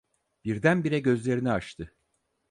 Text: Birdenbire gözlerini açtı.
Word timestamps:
Birdenbire 0.45 0.99
gözlerini 0.99 1.51
açtı. 1.51 1.95